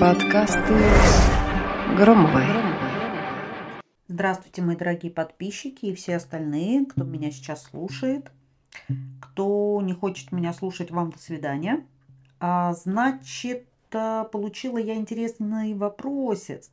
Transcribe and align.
Подкасты 0.00 0.74
Громовой. 1.98 2.44
Здравствуйте, 4.08 4.62
мои 4.62 4.74
дорогие 4.74 5.12
подписчики 5.12 5.86
и 5.86 5.94
все 5.94 6.16
остальные, 6.16 6.86
кто 6.86 7.04
меня 7.04 7.30
сейчас 7.30 7.64
слушает. 7.64 8.32
Кто 9.20 9.82
не 9.82 9.92
хочет 9.92 10.32
меня 10.32 10.54
слушать, 10.54 10.90
вам 10.90 11.10
до 11.10 11.18
свидания. 11.18 11.84
А, 12.40 12.72
значит, 12.72 13.66
э, 13.92 14.24
получила 14.32 14.78
я 14.78 14.94
интересный 14.94 15.74
вопросец. 15.74 16.70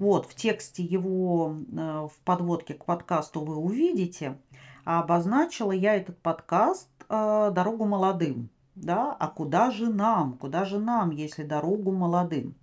Вот, 0.00 0.26
в 0.26 0.34
тексте 0.34 0.82
его, 0.82 1.54
э, 1.70 2.08
в 2.12 2.18
подводке 2.24 2.74
к 2.74 2.84
подкасту 2.84 3.42
вы 3.42 3.54
увидите. 3.54 4.36
А 4.84 5.02
обозначила 5.02 5.70
я 5.70 5.94
этот 5.94 6.18
подкаст 6.18 6.88
э, 7.08 7.52
«Дорогу 7.54 7.84
молодым». 7.84 8.50
Да? 8.82 9.16
А 9.18 9.28
куда 9.28 9.70
же 9.70 9.92
нам? 9.92 10.34
Куда 10.34 10.64
же 10.64 10.78
нам, 10.78 11.10
если 11.10 11.42
дорогу 11.42 11.92
молодым? 11.92 12.54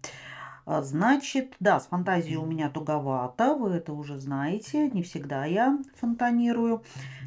А, 0.66 0.82
значит, 0.82 1.54
да, 1.60 1.80
с 1.80 1.88
фантазией 1.88 2.38
у 2.38 2.46
меня 2.46 2.70
туговато, 2.70 3.56
вы 3.56 3.72
это 3.72 3.94
уже 3.94 4.18
знаете, 4.18 4.90
не 4.90 5.04
всегда 5.04 5.46
я 5.46 5.78
фонтанирую. 6.00 6.84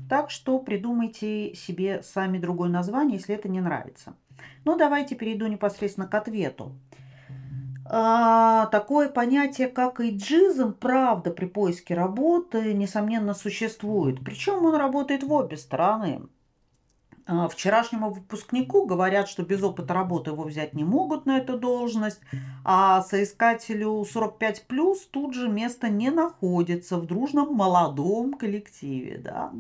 Так 0.08 0.30
что 0.30 0.58
придумайте 0.58 1.54
себе 1.54 2.02
сами 2.02 2.38
другое 2.38 2.68
название, 2.68 3.18
если 3.18 3.34
это 3.34 3.48
не 3.48 3.60
нравится. 3.60 4.14
Ну, 4.64 4.76
давайте 4.76 5.14
перейду 5.14 5.46
непосредственно 5.46 6.08
к 6.08 6.14
ответу. 6.14 6.72
А, 7.90 8.66
такое 8.66 9.08
понятие, 9.08 9.68
как 9.68 10.00
иджизм, 10.00 10.74
правда, 10.74 11.30
при 11.30 11.46
поиске 11.46 11.94
работы, 11.94 12.74
несомненно, 12.74 13.34
существует. 13.34 14.22
Причем 14.24 14.64
он 14.64 14.74
работает 14.74 15.22
в 15.22 15.32
обе 15.32 15.56
стороны. 15.56 16.22
А, 17.28 17.46
вчерашнему 17.46 18.10
выпускнику 18.10 18.86
говорят, 18.86 19.28
что 19.28 19.42
без 19.42 19.62
опыта 19.62 19.92
работы 19.92 20.30
его 20.30 20.44
взять 20.44 20.72
не 20.72 20.82
могут 20.82 21.26
на 21.26 21.36
эту 21.36 21.58
должность, 21.58 22.20
а 22.64 23.02
соискателю 23.02 24.02
45 24.10 24.64
плюс 24.66 25.06
тут 25.06 25.34
же 25.34 25.46
место 25.48 25.90
не 25.90 26.10
находится 26.10 26.96
в 26.96 27.06
дружном 27.06 27.54
молодом 27.54 28.32
коллективе. 28.32 29.18
Да. 29.18 29.52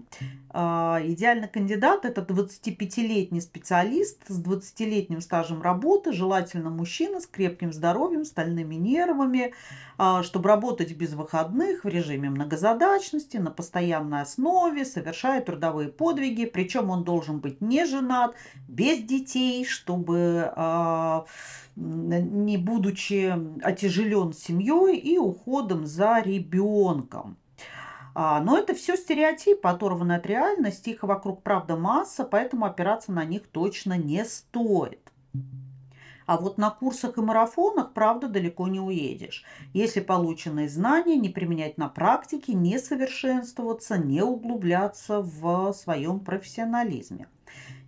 А, 0.50 0.98
идеальный 1.04 1.48
кандидат– 1.48 2.04
это 2.06 2.22
25-летний 2.22 3.42
специалист 3.42 4.18
с 4.28 4.42
20-летним 4.42 5.20
стажем 5.20 5.60
работы, 5.60 6.12
желательно 6.12 6.70
мужчина 6.70 7.20
с 7.20 7.26
крепким 7.26 7.70
здоровьем, 7.70 8.24
стальными 8.24 8.76
нервами, 8.76 9.52
а, 9.98 10.22
чтобы 10.22 10.48
работать 10.48 10.96
без 10.96 11.12
выходных 11.12 11.84
в 11.84 11.88
режиме 11.88 12.30
многозадачности, 12.30 13.36
на 13.36 13.50
постоянной 13.50 14.22
основе, 14.22 14.86
совершая 14.86 15.42
трудовые 15.42 15.90
подвиги, 15.90 16.46
причем 16.46 16.88
он 16.88 17.04
должен 17.04 17.40
быть 17.40 17.57
не 17.60 17.84
женат, 17.86 18.34
без 18.68 19.02
детей, 19.02 19.64
чтобы 19.64 20.52
а, 20.54 21.24
не 21.76 22.56
будучи 22.56 23.34
отяжелен 23.62 24.32
семьей 24.32 24.96
и 24.98 25.18
уходом 25.18 25.86
за 25.86 26.20
ребенком. 26.20 27.36
А, 28.14 28.40
но 28.40 28.58
это 28.58 28.74
все 28.74 28.96
стереотипы, 28.96 29.68
оторваны 29.68 30.14
от 30.14 30.26
реальности, 30.26 30.90
их 30.90 31.02
вокруг 31.04 31.42
правда 31.42 31.76
масса, 31.76 32.24
поэтому 32.24 32.64
опираться 32.64 33.12
на 33.12 33.24
них 33.24 33.46
точно 33.46 33.96
не 33.96 34.24
стоит. 34.24 35.12
А 36.26 36.36
вот 36.36 36.58
на 36.58 36.70
курсах 36.70 37.16
и 37.16 37.22
марафонах, 37.22 37.94
правда, 37.94 38.28
далеко 38.28 38.68
не 38.68 38.80
уедешь. 38.80 39.44
Если 39.72 40.00
полученные 40.00 40.68
знания 40.68 41.16
не 41.16 41.30
применять 41.30 41.78
на 41.78 41.88
практике, 41.88 42.52
не 42.52 42.78
совершенствоваться, 42.78 43.96
не 43.96 44.20
углубляться 44.22 45.22
в 45.22 45.72
своем 45.72 46.20
профессионализме. 46.20 47.28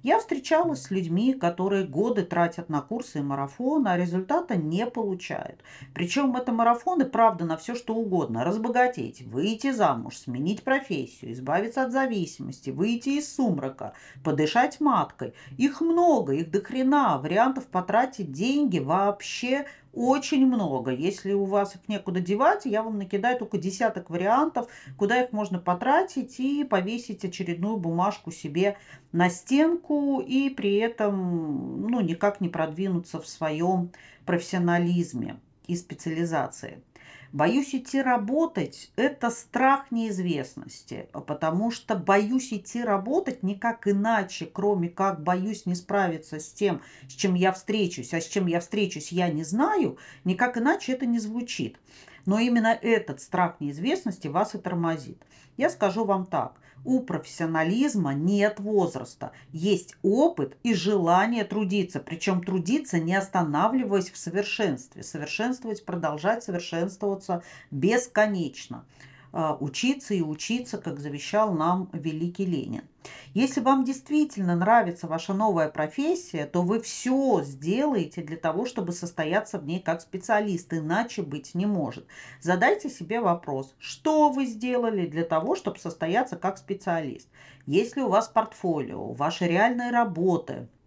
Я 0.03 0.19
встречалась 0.19 0.85
с 0.85 0.91
людьми, 0.91 1.35
которые 1.35 1.87
годы 1.87 2.25
тратят 2.25 2.71
на 2.71 2.81
курсы 2.81 3.19
и 3.19 3.23
марафоны, 3.23 3.89
а 3.89 3.99
результата 3.99 4.57
не 4.57 4.87
получают. 4.87 5.63
Причем 5.93 6.35
это 6.37 6.53
марафоны, 6.53 7.05
правда, 7.05 7.45
на 7.45 7.59
все 7.59 7.75
что 7.75 7.95
угодно. 7.95 8.43
Разбогатеть, 8.43 9.21
выйти 9.23 9.73
замуж, 9.73 10.17
сменить 10.17 10.63
профессию, 10.63 11.33
избавиться 11.33 11.83
от 11.83 11.93
зависимости, 11.93 12.71
выйти 12.71 13.11
из 13.11 13.31
сумрака, 13.35 13.93
подышать 14.25 14.81
маткой. 14.81 15.35
Их 15.59 15.83
много, 15.83 16.33
их 16.33 16.51
до 16.51 16.63
хрена. 16.63 17.19
Вариантов 17.19 17.67
потратить 17.67 18.33
деньги 18.33 18.79
вообще 18.79 19.67
очень 19.93 20.47
много. 20.47 20.93
Если 20.93 21.33
у 21.33 21.45
вас 21.45 21.75
их 21.75 21.89
некуда 21.89 22.21
девать, 22.21 22.65
я 22.65 22.83
вам 22.83 22.99
накидаю 22.99 23.39
только 23.39 23.59
десяток 23.59 24.11
вариантов, 24.11 24.69
куда 24.97 25.23
их 25.23 25.33
можно 25.33 25.59
потратить 25.59 26.39
и 26.39 26.65
повесить 26.65 27.25
очередную 27.25 27.77
бумажку 27.77 28.31
себе 28.31 28.77
на 29.13 29.31
стенку 29.31 30.21
и 30.21 30.51
при 30.51 30.77
этом 30.77 31.89
ну, 31.89 32.01
никак 32.01 32.41
не 32.41 32.49
продвинуться 32.49 33.21
в 33.21 33.27
своем 33.27 33.91
профессионализме 34.27 35.41
и 35.67 35.77
специализации. 35.77 36.83
Боюсь 37.33 37.77
идти 37.77 38.03
работать– 38.03 38.91
это 38.97 39.31
страх 39.31 39.93
неизвестности, 39.93 41.09
потому 41.13 41.71
что 41.71 41.95
боюсь 41.95 42.53
идти 42.53 42.83
работать 42.83 43.45
никак 43.45 43.87
иначе, 43.87 44.47
кроме 44.47 44.89
как 44.89 45.23
боюсь 45.23 45.65
не 45.65 45.77
справиться 45.77 46.41
с 46.41 46.53
тем, 46.53 46.83
с 47.09 47.13
чем 47.13 47.35
я 47.35 47.53
встречусь, 47.53 48.13
а 48.15 48.21
с 48.21 48.27
чем 48.27 48.47
я 48.47 48.59
встречусь, 48.59 49.13
я 49.13 49.29
не 49.29 49.45
знаю, 49.45 49.97
никак 50.25 50.59
иначе 50.59 50.93
это 50.93 51.07
не 51.07 51.21
звучит. 51.21 51.79
Но 52.27 52.41
именно 52.41 52.77
этот 52.83 53.21
страх 53.21 53.61
неизвестности 53.61 54.27
вас 54.27 54.57
и 54.57 54.59
тормозит. 54.59 55.23
Я 55.57 55.71
скажу 55.71 56.05
вам 56.05 56.27
так– 56.27 56.55
у 56.85 57.01
профессионализма 57.01 58.15
нет 58.15 58.61
возраста. 58.61 59.33
Есть 59.53 59.97
опыт 60.03 60.57
и 60.63 60.75
желание 60.75 61.45
трудиться. 61.45 62.01
Причем 62.01 62.43
трудиться, 62.43 62.99
не 62.99 63.15
останавливаясь 63.15 64.11
в 64.11 64.17
совершенстве. 64.17 65.03
Совершенствовать, 65.03 65.85
продолжать 65.85 66.43
совершенствоваться 66.43 67.43
бесконечно. 67.71 68.85
А, 69.33 69.57
учиться 69.61 70.13
и 70.13 70.23
учиться, 70.23 70.79
как 70.79 70.99
завещал 70.99 71.53
нам 71.53 71.89
великий 71.93 72.45
Ленин. 72.45 72.83
Если 73.33 73.61
вам 73.61 73.85
действительно 73.85 74.57
нравится 74.57 75.07
ваша 75.07 75.35
новая 75.35 75.69
профессия, 75.69 76.47
то 76.47 76.63
вы 76.63 76.81
все 76.81 77.43
сделаете 77.45 78.23
для 78.23 78.37
того, 78.37 78.67
чтобы 78.67 78.93
состояться 78.93 79.59
в 79.59 79.65
ней 79.65 79.81
как 79.81 80.01
специалист, 80.01 80.73
иначе 80.75 81.23
быть 81.23 81.55
не 81.55 81.67
может. 81.67 82.07
Задайте 82.41 82.91
себе 82.91 83.21
вопрос, 83.21 83.75
что 83.79 84.31
вы 84.31 84.47
сделали 84.47 85.07
для 85.07 85.25
того, 85.25 85.55
чтобы 85.55 85.79
состояться 85.79 86.37
как 86.37 86.59
специалист. 86.59 87.29
Если 87.67 88.01
у 88.01 88.09
вас 88.09 88.29
портфолио, 88.29 89.13
ваши 89.13 89.47
реальные 89.47 89.93
работы– 89.93 90.69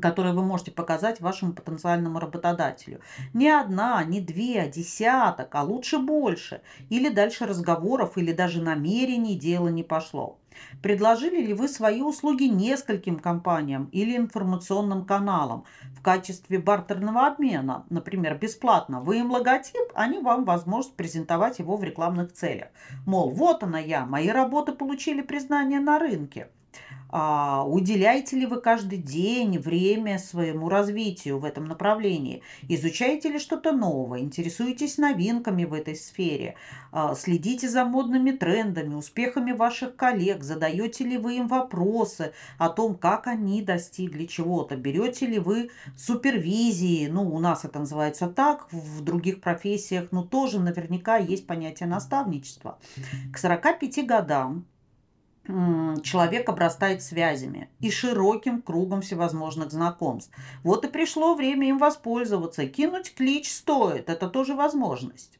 которые 0.00 0.34
вы 0.34 0.42
можете 0.42 0.70
показать 0.70 1.20
вашему 1.20 1.52
потенциальному 1.52 2.18
работодателю. 2.18 3.00
Не 3.32 3.50
одна, 3.50 4.02
не 4.04 4.20
две, 4.20 4.62
а 4.62 4.68
десяток, 4.68 5.54
а 5.54 5.62
лучше 5.62 5.98
больше. 5.98 6.62
Или 6.88 7.08
дальше 7.08 7.46
разговоров, 7.46 8.16
или 8.16 8.32
даже 8.32 8.62
намерений 8.62 9.38
дело 9.38 9.68
не 9.68 9.82
пошло. 9.82 10.38
Предложили 10.82 11.40
ли 11.44 11.52
вы 11.52 11.68
свои 11.68 12.00
услуги 12.00 12.44
нескольким 12.44 13.18
компаниям 13.18 13.88
или 13.92 14.16
информационным 14.16 15.04
каналам 15.04 15.64
в 15.96 16.02
качестве 16.02 16.58
бартерного 16.58 17.26
обмена, 17.26 17.84
например, 17.90 18.38
бесплатно? 18.38 19.00
Вы 19.00 19.18
им 19.18 19.30
логотип, 19.30 19.92
они 19.94 20.18
вам 20.18 20.44
возможность 20.44 20.96
презентовать 20.96 21.58
его 21.58 21.76
в 21.76 21.84
рекламных 21.84 22.32
целях. 22.32 22.68
Мол, 23.06 23.30
вот 23.30 23.62
она 23.62 23.78
я, 23.78 24.06
мои 24.06 24.28
работы 24.28 24.72
получили 24.72 25.22
признание 25.22 25.80
на 25.80 25.98
рынке. 25.98 26.48
А, 27.16 27.64
уделяете 27.64 28.34
ли 28.34 28.44
вы 28.44 28.60
каждый 28.60 28.98
день 28.98 29.56
время 29.60 30.18
своему 30.18 30.68
развитию 30.68 31.38
в 31.38 31.44
этом 31.44 31.66
направлении? 31.66 32.42
Изучаете 32.66 33.28
ли 33.28 33.38
что-то 33.38 33.70
новое? 33.70 34.18
Интересуетесь 34.18 34.98
новинками 34.98 35.64
в 35.64 35.74
этой 35.74 35.94
сфере? 35.94 36.56
А, 36.90 37.14
следите 37.14 37.68
за 37.68 37.84
модными 37.84 38.32
трендами, 38.32 38.94
успехами 38.94 39.52
ваших 39.52 39.94
коллег? 39.94 40.42
Задаете 40.42 41.04
ли 41.04 41.16
вы 41.16 41.36
им 41.36 41.46
вопросы 41.46 42.32
о 42.58 42.68
том, 42.68 42.96
как 42.96 43.28
они 43.28 43.62
достигли 43.62 44.26
чего-то? 44.26 44.74
Берете 44.74 45.26
ли 45.26 45.38
вы 45.38 45.70
супервизии? 45.96 47.06
Ну, 47.06 47.32
у 47.32 47.38
нас 47.38 47.64
это 47.64 47.78
называется 47.78 48.26
так, 48.26 48.66
в 48.72 49.04
других 49.04 49.40
профессиях, 49.40 50.08
но 50.10 50.24
тоже 50.24 50.58
наверняка 50.58 51.18
есть 51.18 51.46
понятие 51.46 51.88
наставничества. 51.88 52.80
К 53.32 53.38
45 53.38 54.04
годам 54.04 54.66
человек 55.46 56.48
обрастает 56.48 57.02
связями 57.02 57.68
и 57.80 57.90
широким 57.90 58.62
кругом 58.62 59.02
всевозможных 59.02 59.70
знакомств. 59.70 60.34
Вот 60.62 60.84
и 60.84 60.88
пришло 60.88 61.34
время 61.34 61.68
им 61.68 61.78
воспользоваться. 61.78 62.66
Кинуть 62.66 63.14
клич 63.14 63.52
стоит, 63.52 64.08
это 64.08 64.28
тоже 64.28 64.54
возможность 64.54 65.38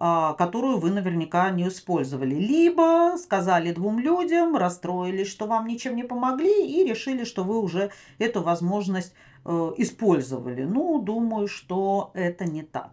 а, 0.00 0.34
которую 0.34 0.78
вы 0.78 0.90
наверняка 0.90 1.50
не 1.50 1.68
использовали. 1.68 2.34
Либо 2.34 3.16
сказали 3.18 3.72
двум 3.72 3.98
людям, 3.98 4.56
расстроились, 4.56 5.28
что 5.28 5.46
вам 5.46 5.66
ничем 5.66 5.96
не 5.96 6.04
помогли, 6.04 6.66
и 6.66 6.84
решили, 6.84 7.24
что 7.24 7.42
вы 7.42 7.60
уже 7.60 7.90
эту 8.18 8.42
возможность 8.42 9.12
э, 9.44 9.72
использовали. 9.76 10.62
Ну, 10.62 11.00
думаю, 11.02 11.48
что 11.48 12.12
это 12.14 12.44
не 12.44 12.62
так. 12.62 12.92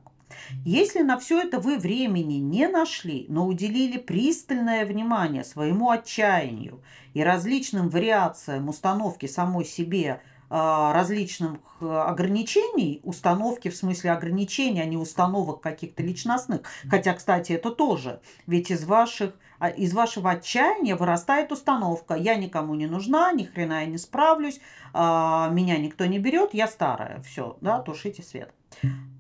Если 0.64 1.02
на 1.02 1.18
все 1.18 1.42
это 1.42 1.60
вы 1.60 1.78
времени 1.78 2.36
не 2.36 2.68
нашли, 2.68 3.26
но 3.30 3.46
уделили 3.46 3.98
пристальное 3.98 4.86
внимание 4.86 5.44
своему 5.44 5.90
отчаянию 5.90 6.82
и 7.14 7.24
различным 7.24 7.90
вариациям 7.90 8.70
установки 8.70 9.26
самой 9.26 9.66
себе 9.66 10.22
а, 10.50 10.94
различных 10.94 11.60
э, 11.82 11.86
ограничений, 11.88 13.02
установки 13.04 13.70
в 13.70 13.76
смысле 13.76 14.12
ограничений, 14.12 14.82
а 14.82 14.86
не 14.86 14.98
установок 14.98 15.62
каких-то 15.62 16.04
личностных. 16.04 16.62
Хотя, 16.88 17.14
кстати, 17.14 17.54
это 17.54 17.72
тоже. 17.72 18.22
Ведь 18.46 18.70
из 18.70 18.86
ваших 18.86 19.34
а, 19.58 19.70
из 19.70 19.94
вашего 19.94 20.32
отчаяния 20.32 20.96
вырастает 20.96 21.52
установка. 21.52 22.16
Я 22.16 22.36
никому 22.36 22.76
не 22.76 22.88
нужна, 22.88 23.32
ни 23.32 23.44
хрена 23.44 23.82
я 23.82 23.86
не 23.86 23.98
справлюсь, 23.98 24.60
а, 24.94 25.50
меня 25.50 25.78
никто 25.78 26.06
не 26.06 26.20
берет, 26.20 26.54
я 26.54 26.68
старая. 26.68 27.22
Все, 27.24 27.58
да, 27.62 27.80
тушите 27.80 28.22
свет. 28.22 28.54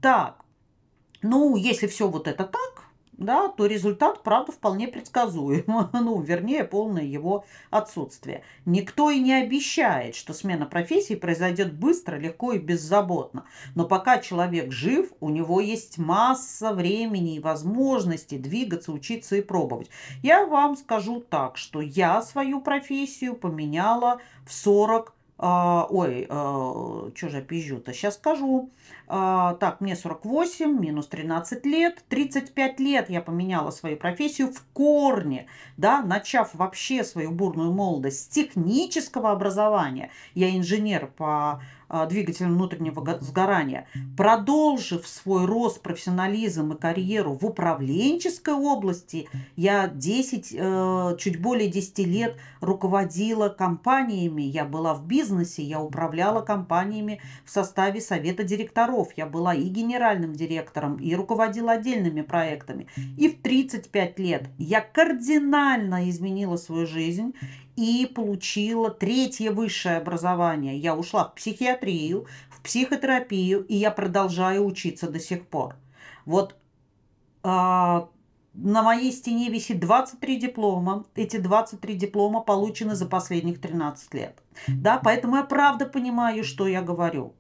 Так, 0.01 0.44
ну, 1.21 1.55
если 1.55 1.87
все 1.87 2.07
вот 2.07 2.27
это 2.27 2.43
так, 2.43 2.85
да, 3.17 3.47
то 3.47 3.65
результат, 3.65 4.23
правда, 4.23 4.51
вполне 4.51 4.87
предсказуем. 4.87 5.63
ну, 5.93 6.21
вернее, 6.21 6.63
полное 6.63 7.03
его 7.03 7.45
отсутствие. 7.69 8.43
Никто 8.65 9.09
и 9.09 9.19
не 9.19 9.33
обещает, 9.33 10.15
что 10.15 10.33
смена 10.33 10.65
профессии 10.65 11.15
произойдет 11.15 11.73
быстро, 11.73 12.17
легко 12.17 12.53
и 12.53 12.59
беззаботно. 12.59 13.45
Но 13.73 13.85
пока 13.85 14.19
человек 14.19 14.71
жив, 14.71 15.11
у 15.19 15.29
него 15.29 15.61
есть 15.61 15.97
масса 15.97 16.73
времени 16.73 17.35
и 17.35 17.39
возможностей 17.39 18.37
двигаться, 18.37 18.91
учиться 18.91 19.35
и 19.35 19.41
пробовать. 19.41 19.89
Я 20.21 20.45
вам 20.45 20.75
скажу 20.75 21.21
так, 21.21 21.57
что 21.57 21.81
я 21.81 22.21
свою 22.21 22.61
профессию 22.61 23.35
поменяла 23.35 24.19
в 24.45 24.53
40 24.53 25.13
а, 25.37 25.85
ой, 25.89 26.27
а, 26.29 27.11
что 27.13 27.29
же 27.29 27.37
я 27.37 27.41
пизжу-то? 27.43 27.93
Сейчас 27.93 28.15
скажу. 28.15 28.69
А, 29.07 29.53
так, 29.55 29.81
мне 29.81 29.95
48, 29.95 30.79
минус 30.79 31.07
13 31.07 31.65
лет. 31.65 32.03
35 32.09 32.79
лет 32.79 33.09
я 33.09 33.21
поменяла 33.21 33.71
свою 33.71 33.97
профессию 33.97 34.51
в 34.51 34.63
корне, 34.73 35.47
да, 35.77 36.01
начав 36.01 36.53
вообще 36.55 37.03
свою 37.03 37.31
бурную 37.31 37.71
молодость 37.71 38.23
с 38.23 38.27
технического 38.27 39.31
образования. 39.31 40.11
Я 40.33 40.55
инженер 40.55 41.07
по 41.07 41.61
а, 41.87 42.07
двигателем 42.07 42.55
внутреннего 42.55 43.19
сгорания, 43.21 43.87
продолжив 44.17 45.07
свой 45.07 45.45
рост, 45.45 45.81
профессионализм 45.81 46.73
и 46.73 46.77
карьеру 46.77 47.33
в 47.33 47.45
управленческой 47.45 48.55
области, 48.55 49.29
я 49.55 49.87
10, 49.87 50.55
э, 50.57 51.15
чуть 51.19 51.39
более 51.39 51.69
10 51.69 51.99
лет 51.99 52.37
руководила 52.59 53.49
компаниями, 53.49 54.41
я 54.41 54.65
была 54.65 54.95
в 54.95 55.05
бизнесе, 55.05 55.61
я 55.61 55.79
управляла 55.79 56.41
компаниями 56.41 57.21
в 57.45 57.51
составе 57.51 58.01
совета 58.01 58.43
директоров, 58.43 58.94
я 59.15 59.25
была 59.25 59.53
и 59.53 59.63
генеральным 59.63 60.33
директором, 60.33 60.97
и 60.97 61.13
руководила 61.15 61.73
отдельными 61.73 62.21
проектами. 62.21 62.87
И 63.17 63.29
в 63.29 63.41
35 63.41 64.19
лет 64.19 64.49
я 64.57 64.81
кардинально 64.81 66.09
изменила 66.09 66.57
свою 66.57 66.87
жизнь 66.87 67.33
и 67.75 68.09
получила 68.13 68.89
третье 68.89 69.51
высшее 69.51 69.97
образование. 69.97 70.77
Я 70.77 70.95
ушла 70.95 71.25
в 71.25 71.35
психиатрию, 71.35 72.27
в 72.49 72.61
психотерапию, 72.61 73.65
и 73.65 73.75
я 73.75 73.91
продолжаю 73.91 74.65
учиться 74.65 75.09
до 75.09 75.19
сих 75.19 75.47
пор. 75.47 75.75
Вот 76.25 76.55
а, 77.43 78.09
на 78.53 78.83
моей 78.83 79.11
стене 79.11 79.49
висит 79.49 79.79
23 79.79 80.37
диплома. 80.37 81.05
Эти 81.15 81.37
23 81.37 81.95
диплома 81.95 82.41
получены 82.41 82.95
за 82.95 83.05
последних 83.05 83.59
13 83.59 84.13
лет. 84.13 84.41
Да, 84.67 84.99
поэтому 85.03 85.35
я 85.35 85.43
правда 85.43 85.85
понимаю, 85.85 86.43
что 86.43 86.67
я 86.67 86.81
говорю. 86.81 87.33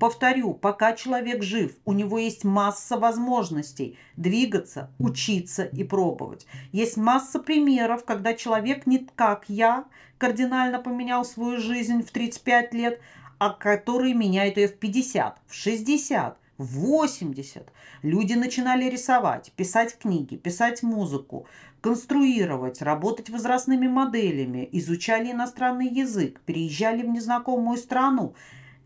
Повторю, 0.00 0.54
пока 0.54 0.92
человек 0.94 1.42
жив, 1.42 1.72
у 1.84 1.92
него 1.92 2.18
есть 2.18 2.44
масса 2.44 2.96
возможностей 2.96 3.98
двигаться, 4.16 4.90
учиться 4.98 5.64
и 5.64 5.84
пробовать. 5.84 6.46
Есть 6.72 6.96
масса 6.96 7.38
примеров, 7.38 8.04
когда 8.04 8.34
человек 8.34 8.86
не 8.86 9.06
как 9.14 9.44
я 9.48 9.84
кардинально 10.18 10.78
поменял 10.78 11.24
свою 11.24 11.58
жизнь 11.58 12.02
в 12.02 12.10
35 12.10 12.74
лет, 12.74 13.00
а 13.38 13.50
который 13.50 14.12
меняет 14.14 14.56
ее 14.56 14.68
в 14.68 14.78
50, 14.78 15.38
в 15.46 15.54
60, 15.54 16.38
в 16.58 16.64
80. 16.64 17.68
Люди 18.02 18.34
начинали 18.34 18.90
рисовать, 18.90 19.52
писать 19.52 19.96
книги, 19.96 20.36
писать 20.36 20.82
музыку, 20.82 21.46
конструировать, 21.80 22.82
работать 22.82 23.30
возрастными 23.30 23.86
моделями, 23.86 24.68
изучали 24.72 25.30
иностранный 25.30 25.88
язык, 25.88 26.40
переезжали 26.40 27.02
в 27.02 27.08
незнакомую 27.08 27.78
страну, 27.78 28.34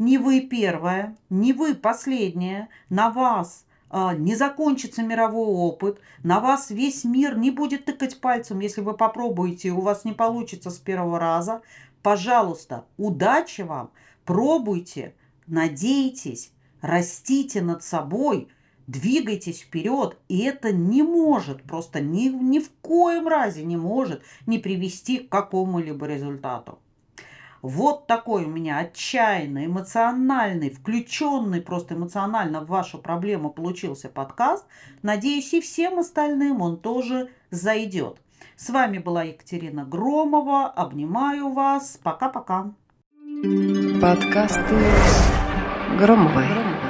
не 0.03 0.19
вы 0.19 0.41
первая, 0.41 1.17
не 1.31 1.53
вы 1.53 1.75
последняя, 1.75 2.69
на 2.91 3.11
вас 3.11 3.65
а, 3.89 4.15
не 4.15 4.35
закончится 4.35 5.03
мировой 5.03 5.47
опыт, 5.47 6.01
на 6.25 6.41
вас 6.41 6.71
весь 6.71 7.05
мир 7.05 7.39
не 7.39 7.51
будет 7.51 7.85
тыкать 7.85 8.21
пальцем, 8.21 8.59
если 8.59 8.81
вы 8.81 8.95
попробуете, 8.95 9.71
у 9.71 9.81
вас 9.81 10.05
не 10.05 10.13
получится 10.13 10.71
с 10.71 10.79
первого 10.79 11.21
раза. 11.21 11.63
Пожалуйста, 12.03 12.85
удачи 12.97 13.61
вам, 13.61 13.91
пробуйте, 14.25 15.15
надейтесь, 15.47 16.53
растите 16.81 17.63
над 17.63 17.85
собой, 17.85 18.49
двигайтесь 18.89 19.61
вперед, 19.61 20.19
и 20.29 20.41
это 20.41 20.73
не 20.73 21.05
может, 21.05 21.63
просто 21.63 22.01
ни, 22.01 22.29
ни 22.29 22.59
в 22.59 22.71
коем 22.81 23.29
разе 23.29 23.65
не 23.65 23.77
может 23.77 24.23
не 24.47 24.59
привести 24.59 25.19
к 25.19 25.29
какому-либо 25.29 26.07
результату. 26.07 26.81
Вот 27.63 28.09
такой 28.09 28.45
у 28.45 28.49
меня 28.49 28.79
отчаянный, 28.79 29.67
эмоциональный, 29.67 30.69
включенный 30.69 31.61
просто 31.61 31.95
эмоционально 31.95 32.61
в 32.61 32.67
вашу 32.67 32.99
проблему 32.99 33.51
получился 33.51 34.09
подкаст. 34.09 34.67
Надеюсь, 35.03 35.55
и 35.55 35.61
всем 35.61 36.01
остальным 36.01 36.61
он 36.61 36.77
тоже 36.77 37.31
зайдет. 37.51 38.19
С 38.57 38.69
вами 38.71 38.99
была 38.99 39.23
Екатерина 39.23 39.85
Громова. 39.85 40.67
Обнимаю 40.67 41.53
вас. 41.53 42.01
Пока-пока. 42.03 42.73
Подкасты 44.01 44.77
Громовой. 45.99 46.82